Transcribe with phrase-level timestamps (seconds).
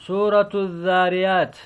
[0.00, 1.56] سورة الذاريات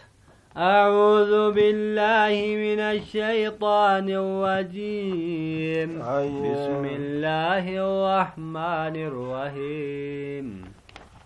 [0.56, 2.34] أعوذ بالله
[2.66, 6.42] من الشيطان الرجيم أيوة.
[6.42, 10.46] بسم الله الرحمن الرحيم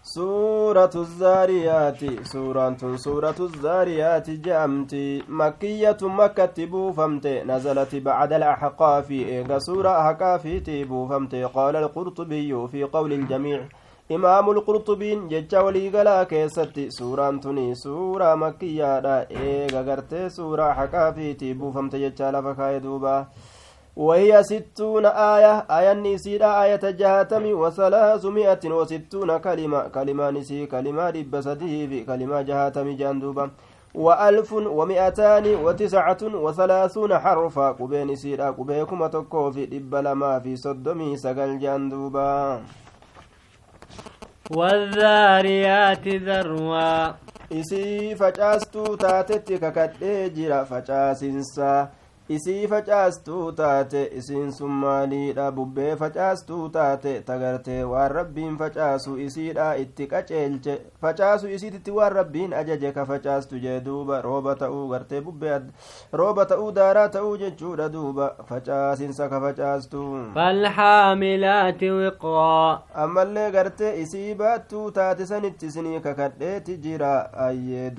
[0.03, 4.95] سورة الزاريات سورة سورة الزاريات جامت
[5.29, 10.43] مكية مكة تبو فمت نزلت بعد الأحقاف إيه سورة أحقاف
[11.11, 13.61] فمت قال القرطبي في قول الجميع
[14.17, 19.17] imaamul qurxubiin jecha waliigalaa keessatti suuraan tuni suuraa makkiyyaadha
[19.49, 23.17] eega gartee suuraa haqaafiitii buufamte jecha lafa kaa'e duuba
[23.99, 32.05] وهي ستون آية آية نسيرة آية جهاتم وثلاثمائة وستون كلمة كلمة نسي كلمة ربسته في
[32.07, 33.51] كلمة جهاتم جندوبا
[33.95, 41.59] وألف ومئتان وتسعة وثلاثون حرفا قبي نسيرة قبيكم تكو في رب لما في صدمي سقل
[41.59, 42.29] جندوبا
[44.57, 47.13] والذاريات ذروا
[47.61, 51.69] isii facaastuu taatetti kakadhee jira facaasinsa
[52.37, 60.07] isii facaastuu taate isiin sun maaliidha bubbee facaastuu taate tagartee waan rabbiin facaasu isiidha itti
[60.11, 60.75] qaceelche
[61.07, 63.77] facaasu isiititti waan rabbiin ajaje ka facaastu jee
[64.27, 65.61] rooba ta'uu gartee bubbee
[66.23, 70.05] rooba ta'uu daaraa ta'uu jechuudha duuba facaasinsa ka facaastu
[73.07, 77.91] ammallee gartee isii baattuu taate sanitti isinii kakadheeti jira ayyee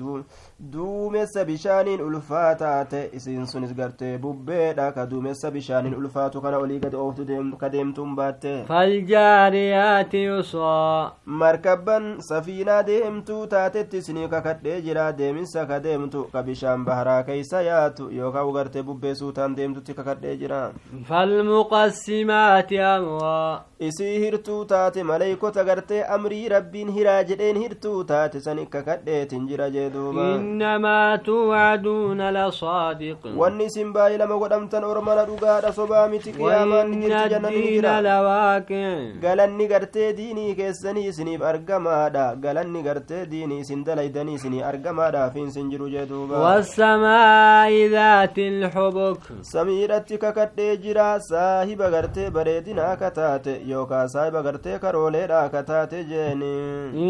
[0.78, 6.94] duumessa bishaaniin ulfaa taate isiin sunis gartee bubbeedha ka duumessa bishaaniin ulfaatu kana olii gad
[7.02, 7.26] ooftu
[7.62, 11.10] ka deemtuun baatte faljaariyaati yusoo
[11.42, 18.10] markabban safiinaa deemtuu taatetti isinii kakadhee jira deemisa ka deemtu ka bishaan baharaa keeysa yaatu
[18.20, 20.60] yookaa ugarte bubbee suutaan deemtutti kakadhee jira
[21.12, 23.50] falmuqassimaati amraa
[23.90, 28.84] isii hirtuu taate maleeykota gartee amrii rabbiin hiraa jedheen hirtuu taate san ikka
[29.48, 36.02] jira jee duuba innamaa tuwaduuna lasaadiq wanni isin baa والله لما قدمتن أرمنا رقاد صبا
[36.12, 38.58] متي قياما نجرت جنة نجرا
[39.24, 46.36] قالني قرتي ديني كيسني سنيب أرقمادا قالني قرتي ديني سندليدني سني أرقمادا فين سنجرو جدوبا
[46.44, 56.00] والسماء ذات الحبك سميرتي ككتي جرا صاحب قرتي بريدنا كتاتي يوكا صاحب قرتي كروليدا كتاتي
[56.10, 56.56] جيني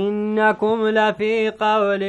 [0.00, 2.02] إنكم لفي قول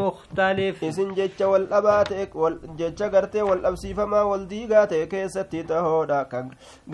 [0.00, 2.30] مختلف إسن جتش والأباتك
[2.78, 6.42] جتش قرتي والأبسيفما وال ol diigaa ta'e keessatti tahoodha ka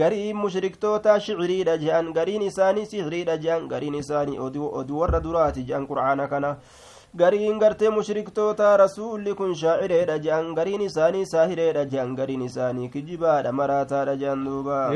[0.03, 6.28] gariin mushriktoota shiciriidha jehan gariin isaanii sihiriidha jehan gariin isaanii oduu warra duraati jehan qur'aana
[6.34, 6.56] kana
[7.17, 14.15] gariin gartee mushriktoota rasuulli kun shaacireedha jean gariin isaanii saahireedha jean gariin isaanii kijibaadha maraataadha
[14.23, 14.91] jean duuba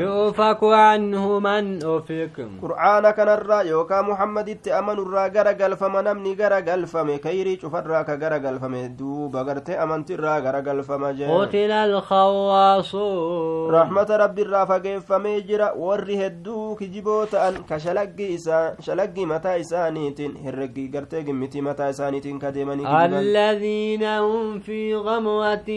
[1.91, 8.39] ufik qur'aana kanarraa yookaa muhammaditti amanurraa gara galfama namni gara galfame kayrii cufarraa ka gara
[8.47, 17.23] galfame duuba gartee amantirraa gara galfama jequtila alkhawaasun rahmata rabbiirraa fageeffamee jira warri hedduu kijiboo
[17.37, 24.95] ta'an ka shalaggii mataa isaaniitiin herregii gartee gimmiti mataa isaa إسانيتين كديمني الذين هم في
[24.95, 25.69] غموة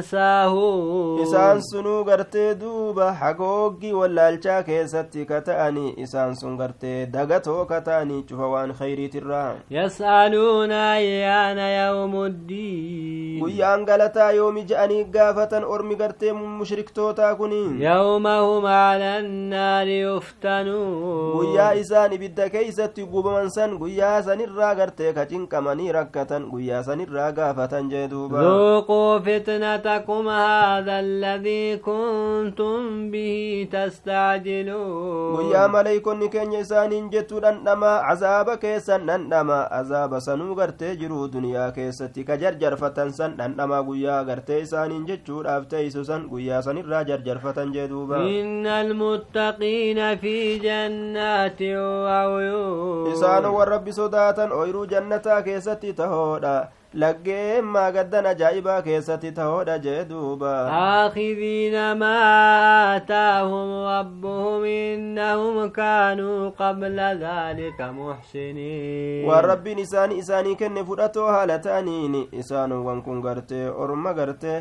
[0.00, 8.24] ساهون إسان سنو غرتي دوبا حقوقي ولا الشاكي ستي كتاني إسان سن غرتي دغتو كتاني
[8.30, 16.90] شفوان خيري ترى يسألون أيان يوم الدين ويان غلطا يوم جاني قافة أرمي غرتي مشرك
[16.90, 25.12] توتا كنين يوم هم على النار يفتنون ويا إسان بدكيستي قبمن سن ويا سن الراغرتي
[25.12, 35.36] كتنكما deemanii rakkatan guyyaa sanirraa gaafatan jee duuba zuuquu fitnatakum haadha alladii kuntum bihi tastaajiluun
[35.36, 42.24] guyyaa maleeykonni keenya isaaniin jettuu dhandhama azaaba keessan dhandhama azaaba sanuu gartee jiru duniyaa keessatti
[42.24, 48.20] ka jarjarfatan san dhandhama guyyaa gartee isaaniin jechuudhaaf teeysu san guyyaa sanirraa jarjarfatan jee duuba
[48.36, 50.36] inna almuttaqiina fi
[50.68, 56.54] jannaati wa'uyuun isaan warra rabbi ooyiruu jannataa keessa keessatti tahoodha
[57.02, 62.30] laggeemmaa gaddan ajaa'ibaa keessatti tahoodha jee duuba aakhidiina maa
[62.68, 72.16] aataahum rabbuhum innahum kaanuu qabla dhaalika muxsiniin waan rabbiin isaanii isaanii kenne fudhatoo haala ta'aniin
[72.44, 74.58] isaanowwan kun gartee orma gartee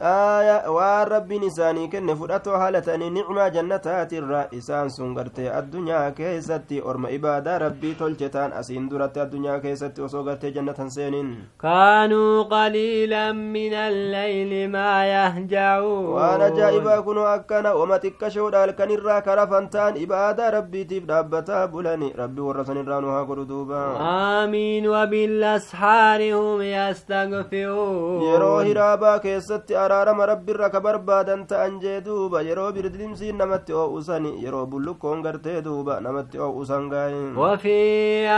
[0.00, 6.80] aaya waan rabbiin isaanii kenne fudhatoo haala ta'anii nicmaa jannataatirra isaan sun gartee addunyaa keessatti
[6.90, 11.30] orma ibaadaa rabbii tolchetaan asiin duratti addunyaa keessatti osoo gartee jannatan seeniin
[11.64, 19.96] kaanuu qaliilan min alleyli maa yahja'uun waan ajaa'ibaa kunoo akkana wama xiqqashoodha halkanirraa karafan ta'an
[19.96, 23.82] ibaadaa rabbiitiif dhaabbataa bulani rabbi warra sanirraa nu haa godhu duuba
[24.12, 32.70] aamiin wabilashaari hum yastagfiruun yeroo hiraabaa keessatti araarama rabbiirra ka barbaadan ta'an jee duuba yeroo
[32.76, 37.78] birdilimsiin namatti oo'usan yeroo bullukkoon gartee duuba namatti oo'usan gaayin وفي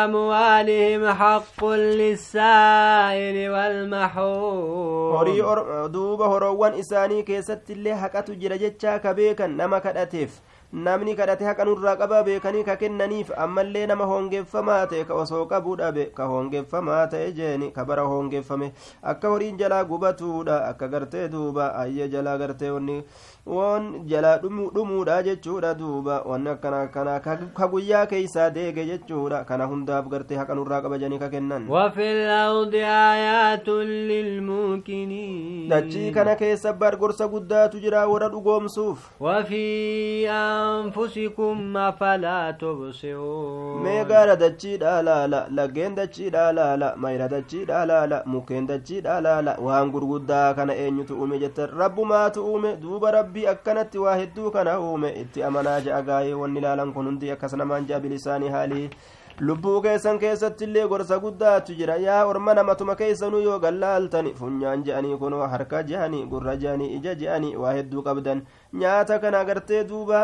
[0.04, 9.80] أموالهم حق للسائل والمحروم horii duuba horoowwan isaanii keessatti haqatu jira jechaa ka beekan nama
[9.80, 10.40] kadhateef
[10.74, 15.76] namni kadhate haqa nurraa qabaa beekanii ka kennaniif ammallee nama hoongeffamaa ta'e ka osoo qabuu
[15.80, 18.66] dhabe ka hoongeffamaa ta'e jeeni ka bara hoongeffame
[19.12, 22.96] akka horiin jalaa gubatuudha akka gartee duuba ayye jalaa gartee wonni
[23.46, 27.16] won jalaa dhumuudha jechuudha duuba wanni akkana akkana
[27.56, 31.66] ka guyyaa keeysaa deege jechuudha kana hundaaf gartee haqa nurraa qaba janii ka kennan
[35.72, 38.98] dachii kana keessa bargorsa guddaatu jira warra dhugoomsuuf
[40.66, 48.18] أنفسكم أفلا تبصرون ميغارا دجيدا لا لا لغين دجيدا لا لا ميرا دجيدا لا لا
[48.32, 53.42] مكين دجيدا لا لا وان غرغدا كان اينيو تومي جت رب ما تومي دوب ربي
[53.50, 58.84] اكنت واحد دو كان اومي اتي امنا جاغاي ونلالن كنندي اكسنا من جاب لساني حالي
[59.46, 65.18] lubbuu keessan keessatti illee gorsa guddaatu jira yaa orma namatuma keessanuu yoo gallaaltani funyaan je'anii
[65.20, 68.42] kunoo harka je'anii gurra je'anii ija je'anii waa hedduu kabdan
[68.82, 70.22] nyaata kana agartee duuba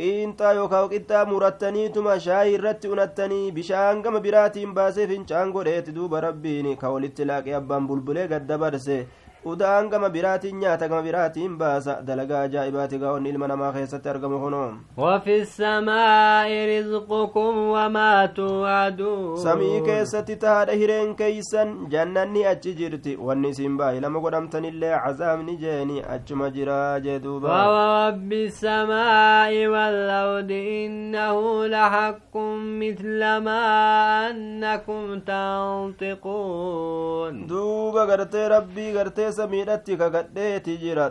[0.00, 6.72] qiinxaa yookaan qixxaa murattaniituma shaayii irratti unattanii bishaan gama biraatiin baasee fincaan godheeti duuba rabbiin
[6.84, 9.00] ka walitti laaqee abbaan bulbulee gadda barse
[9.44, 14.72] uda'aan gama biraatiin nyaata gama biraatiin baasa dalagaa ajaa'ibaati gaa'onni ilma namaa keessatti argamu kunoo
[14.96, 23.76] wafi samaa'i rizqukum wamaa tuwaaduun samii keessatti tahaadha hireen keeysan jannanni achi jirti wanni isin
[23.78, 33.88] baay'ilama godhamtanillee cazaabni jeeni achuma jiraa jee duuba wawarabbi samaa'i walawdi innahu lahaqqun mithla maa
[34.28, 41.10] annakum tantiquun duuba gartee rabbii gartee samiidhatti kakadheeti jira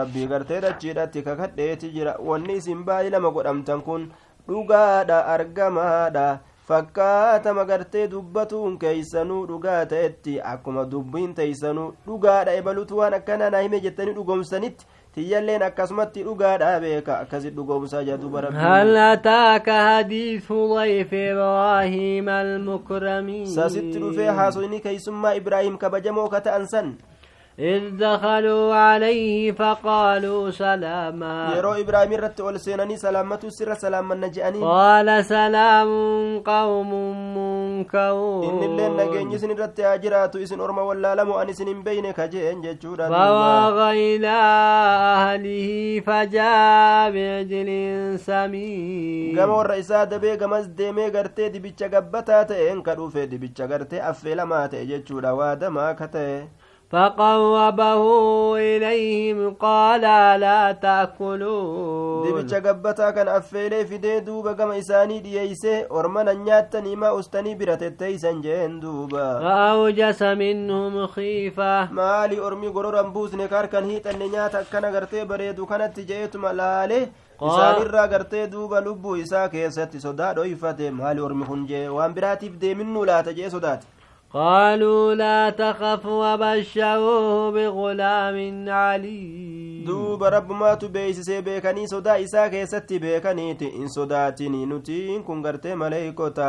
[0.00, 4.10] rabbii gartee dachiidhatti kakadheeti jira wanni isin baay'ee lama godhamtan kun
[4.48, 6.26] dhugaadha argamaadha
[6.68, 13.80] fakkaatama gartee dubbatuun keeysanuu dhugaa ta'etti akkuma dubbiin teeysanuu dhugaadha ebalutu waan akkana naa hime
[13.86, 23.46] jettanii dhugoomsanitti tiyyalleen akkasumatti dhugaadha beeka akkasi dhugoomsaa jedhuba rabbihal ataaka hadiisu dayfi ibraahiima almukramiin
[23.58, 26.98] sasitti dhufee haasoyni keeysummaa ibraahiim kabajamoo ka ta'an san
[27.58, 35.08] إذ دخلوا عليه فقالوا سلاما يرو إبراهيم رت أول سيناني سلامة سر سلاما نجأني قال
[35.26, 35.90] سلام
[36.46, 36.90] قوم
[37.38, 42.62] منكرون إن اللين نجين يسن رت أجرات إسن أرما ولا لم أن سن بينك جين
[42.62, 44.36] جتورا فواغ إلى
[45.18, 45.70] أهله
[46.06, 47.68] فجاء بعجل
[48.22, 53.98] سمين قام الرئيسة دبي قمز ديمي قرتي دي بيتشا قبتا تئن كروفي دي بيتشا قرتي
[54.10, 56.46] أفلا ما تئجتورا وادا كتئ
[56.92, 58.00] فقربه
[58.56, 60.00] إليهم قال
[60.40, 67.18] لا تأكلون دبيتش قبتا كان أفيلي في دي دوبا كما إساني دييسي ورمنا نياتا نيما
[67.18, 74.62] أستني براتتي سنجين دوبا فأوجس منهم خيفة مالي أرمي قرر أمبوز نكار كان هيتا نياتا
[74.72, 77.08] كان غرتي بريدو كانت تجيت ملالي
[77.48, 83.04] isaan irraa gartee duuba lubbuu isaa keessatti sodaa dhoyfate maali ormi hunjee waan biraatiif deeminnuu
[83.10, 83.86] laata jee sodaate
[84.32, 93.88] قالوا لا تخف وبشروه بغلام duuba دوuba rabbumaatu beeysisee beekanii sodaa isaa keessatti beekaniiti in
[93.88, 96.48] sodaatini nutiin kun gartee maleeykota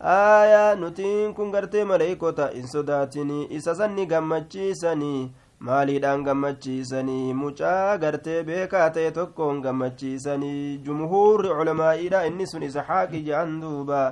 [0.00, 8.88] ayaa nutiin kun gartee maleeykota in sodaatini isa sanni gammachiisanii maaliidhaan gammachiisanii mucaa gartee beekaa
[8.90, 14.04] ta'e tokkoon gammachiisanii jumhuurri culamaa'iidha inni sun isa haaqi jedhan duuba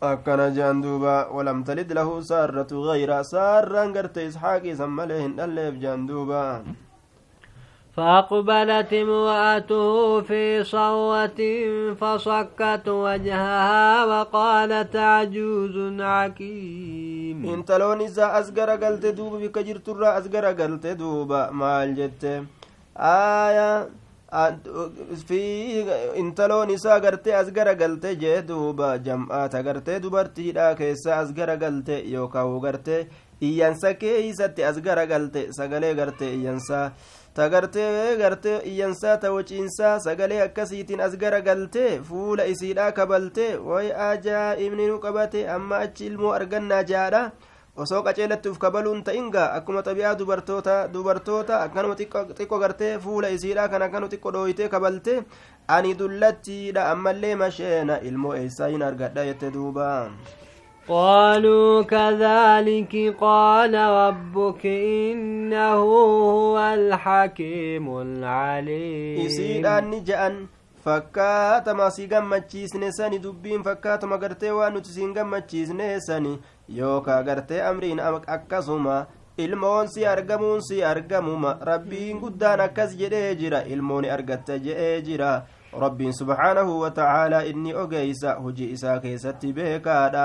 [0.00, 5.78] akkana jean duuba walam talid lahu saarratu gayra saarraan garte isxaaqi isan malee hin dhalleef
[5.80, 6.62] jean duuba
[7.94, 11.40] فأقبلت امرأته في صرة
[11.94, 20.44] فصكت وجهها وقالت عجوز عكيم انت لون إذا أزقر قلت دوبا بك جرت الرأ أزقر
[20.58, 22.42] قلت دوبا ما الجت
[22.98, 23.86] آية
[26.18, 33.04] intaloon isaa gartee as garagalte jee duuba jam'aata gartee dubartiidha keessa as garagalte yookaan gartee
[33.40, 36.92] iyyansa keeysatti as garagalte sagalee gartee iyyansaa
[37.34, 44.88] ta gartee gartee iyyansaa ta wociinsaa sagalee akkasiitiin as garagalte fuula isiidha kabalte way ajaa'ibni
[44.90, 47.22] nu qabate amma achi ilmoo argannaa jaadha
[47.82, 54.10] osoo qaceelatti kabaluun ta'inga akkuma xabiyaa dubartoota dubartoota akkanuma xiqqo gartee fuula isiidha kan akkanu
[54.12, 55.10] xiqqo dhooyitee kabalte
[55.76, 59.90] ani dullattiidha ammallee masheena ilmoo eessaa hin argadha jette duuba
[60.88, 70.34] قالوا كذلك قال ربك إنه هو الحكيم العليم إسيدان نجأن
[70.84, 76.32] fakkaatama asii gammachiisne sani dubbiin fakkaatuma gartee waan nuti siin gammachiisne sani
[76.78, 78.02] yookaa gartee amriin
[78.36, 78.96] akkasuma
[79.46, 85.32] ilmoon si argamuun si argamuma rabbiin guddaan akkas jedhee jira ilmoon argatta jedhee jira
[85.82, 90.24] rabbiin subhaanahu watacaalaa inni ogeeysa hojii isaa keessatti beekaadha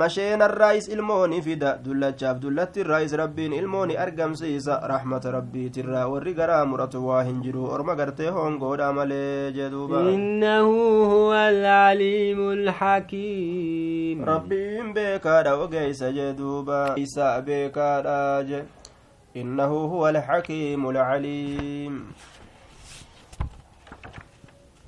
[0.00, 7.40] masheenarraayis ilmooni fida dullachaaf dullattirraayis rabbiin ilmooni argamsiisa rahmata rabbiitirraa warri garaa muratu waa hin
[7.46, 18.18] jiru orma gartee hongoodha malee jeduubainnahu huwa alaliimu lhakiim rabbiin beekaadha ogeeysa jeduuba isa beekaadha
[18.50, 18.64] je
[19.44, 22.02] innahu huwa alhakiimu lcaliim